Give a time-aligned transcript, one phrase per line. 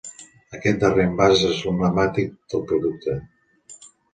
[0.59, 3.19] Aquest darrer envàs és l'emblemàtic del producte.